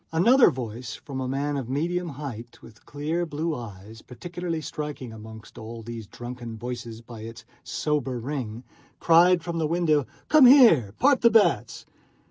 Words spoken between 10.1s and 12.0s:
"Come here; part the bets!"